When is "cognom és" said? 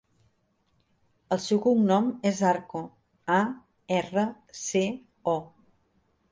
1.65-2.41